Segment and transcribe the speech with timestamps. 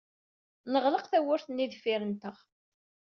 [0.71, 2.37] Neɣleq tawwurt-nni deffir-nteɣ.